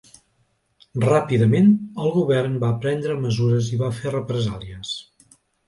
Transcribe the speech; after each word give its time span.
Ràpidament, 1.03 1.69
el 2.07 2.09
govern 2.17 2.57
va 2.65 2.71
prendre 2.87 3.19
mesures 3.29 3.71
i 3.77 3.81
va 3.85 3.93
fer 4.01 4.17
represàlies. 4.19 4.99